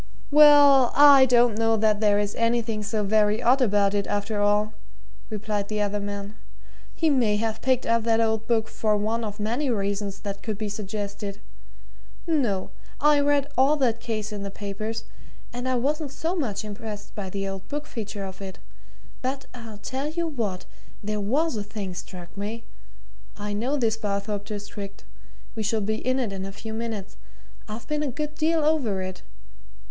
"Well, 0.31 0.91
I 0.95 1.27
don't 1.27 1.59
know 1.59 1.77
that 1.77 1.99
there 1.99 2.17
is 2.17 2.33
anything 2.33 2.81
so 2.81 3.03
very 3.03 3.39
odd 3.39 3.61
about 3.61 3.93
it, 3.93 4.07
after 4.07 4.41
all," 4.41 4.73
replied 5.29 5.67
the 5.67 5.79
other 5.79 5.99
man. 5.99 6.35
"He 6.95 7.11
may 7.11 7.35
have 7.35 7.61
picked 7.61 7.85
up 7.85 8.01
that 8.05 8.19
old 8.19 8.47
book 8.47 8.67
for 8.67 8.97
one 8.97 9.23
of 9.23 9.39
many 9.39 9.69
reasons 9.69 10.21
that 10.21 10.41
could 10.41 10.57
be 10.57 10.69
suggested. 10.69 11.39
No 12.25 12.71
I 12.99 13.19
read 13.19 13.47
all 13.55 13.75
that 13.75 13.99
case 13.99 14.31
in 14.31 14.41
the 14.41 14.49
papers, 14.49 15.03
and 15.53 15.69
I 15.69 15.75
wasn't 15.75 16.11
so 16.11 16.35
much 16.35 16.65
impressed 16.65 17.13
by 17.13 17.29
the 17.29 17.47
old 17.47 17.67
book 17.67 17.85
feature 17.85 18.25
of 18.25 18.41
it. 18.41 18.57
But 19.21 19.45
I'll 19.53 19.77
tell 19.77 20.07
you 20.09 20.25
what 20.25 20.65
there 21.03 21.21
was 21.21 21.55
a 21.57 21.63
thing 21.63 21.93
struck 21.93 22.35
me. 22.35 22.63
I 23.37 23.53
know 23.53 23.77
this 23.77 23.97
Barthorpe 23.97 24.45
district 24.45 25.03
we 25.53 25.61
shall 25.61 25.79
be 25.79 25.97
in 25.97 26.17
it 26.17 26.33
in 26.33 26.43
a 26.43 26.51
few 26.51 26.73
minutes 26.73 27.17
I've 27.69 27.87
been 27.87 28.01
a 28.01 28.07
good 28.07 28.33
deal 28.33 28.65
over 28.65 29.03
it. 29.03 29.21